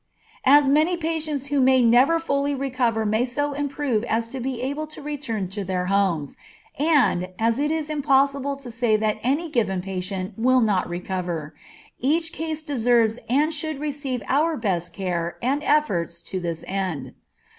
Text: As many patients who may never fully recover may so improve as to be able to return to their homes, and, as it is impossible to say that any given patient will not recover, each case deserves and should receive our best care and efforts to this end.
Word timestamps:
As 0.47 0.67
many 0.67 0.97
patients 0.97 1.49
who 1.53 1.59
may 1.61 1.79
never 1.83 2.19
fully 2.19 2.55
recover 2.55 3.05
may 3.05 3.23
so 3.23 3.53
improve 3.53 4.03
as 4.05 4.27
to 4.29 4.39
be 4.39 4.59
able 4.59 4.87
to 4.87 4.99
return 4.99 5.47
to 5.49 5.63
their 5.63 5.85
homes, 5.93 6.35
and, 6.79 7.29
as 7.37 7.59
it 7.59 7.69
is 7.69 7.87
impossible 7.87 8.55
to 8.55 8.71
say 8.71 8.97
that 8.97 9.19
any 9.21 9.47
given 9.47 9.79
patient 9.79 10.33
will 10.39 10.61
not 10.61 10.89
recover, 10.89 11.53
each 11.99 12.33
case 12.33 12.63
deserves 12.63 13.19
and 13.29 13.53
should 13.53 13.79
receive 13.79 14.23
our 14.27 14.57
best 14.57 14.91
care 14.91 15.37
and 15.39 15.61
efforts 15.61 16.23
to 16.23 16.39
this 16.39 16.63
end. 16.67 17.13